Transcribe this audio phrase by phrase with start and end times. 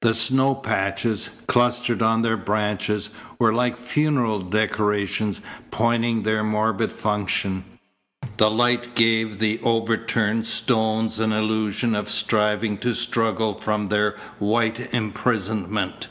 [0.00, 7.64] The snow patches, clustered on their branches, were like funeral decorations pointing their morbid function.
[8.38, 14.94] The light gave the overturned stones an illusion of striving to struggle from their white
[14.94, 16.08] imprisonment.